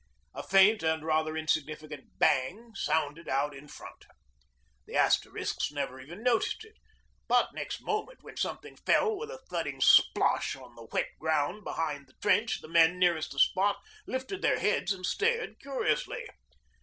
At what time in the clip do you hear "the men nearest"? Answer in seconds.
12.61-13.31